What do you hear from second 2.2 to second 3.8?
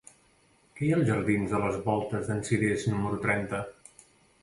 d'en Cirés número trenta?